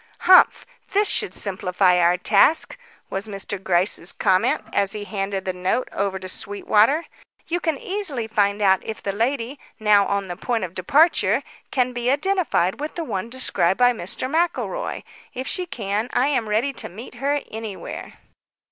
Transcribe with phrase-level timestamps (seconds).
[0.21, 0.65] "Humph!
[0.93, 2.75] This should simplify our task,"
[3.11, 3.61] was Mr.
[3.63, 7.05] Gryce's comment, as he handed the note over to Sweetwater.
[7.45, 11.93] "You can easily find out if the lady, now on the point of departure, can
[11.93, 14.27] be identified with the one described by Mr.
[14.27, 15.03] McElroy.
[15.35, 18.13] If she can, I am ready to meet her anywhere."